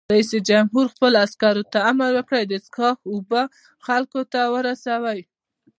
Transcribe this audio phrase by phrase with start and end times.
[0.13, 3.41] رئیس جمهور خپلو عسکرو ته امر وکړ؛ د څښاک اوبه
[3.85, 5.21] خلکو ته ورسوئ!